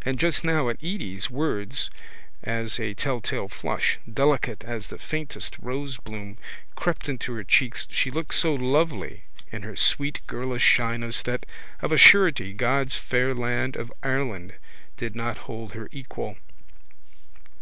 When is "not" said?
15.14-15.36